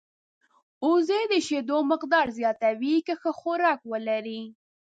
[0.87, 4.41] وزې د شیدو مقدار زیاتوي که ښه خوراک ولري